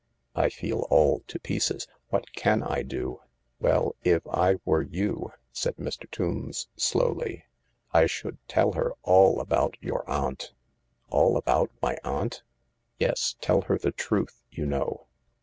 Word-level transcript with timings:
I 0.33 0.49
feel 0.49 0.87
all 0.89 1.19
to 1.27 1.37
pieces. 1.39 1.85
What 2.09 2.33
can 2.33 2.63
I 2.63 2.81
do?"" 2.81 3.21
Well, 3.61 3.93
if 4.03 4.25
I 4.25 4.55
were 4.65 4.81
you," 4.81 5.31
said 5.51 5.75
Mr. 5.75 6.09
Tombs 6.09 6.69
slowly," 6.75 7.45
I 7.93 8.07
should 8.07 8.39
tell 8.47 8.71
her 8.71 8.93
all 9.03 9.39
about 9.39 9.77
your 9.79 10.03
aunt."" 10.09 10.53
All 11.11 11.37
about 11.37 11.69
my 11.83 11.99
aunt?"" 12.03 12.41
Yes, 12.99 13.35
tell 13.41 13.61
her 13.69 13.77
the 13.77 13.91
truth, 13.91 14.41
you 14.49 14.65
know." 14.65 15.05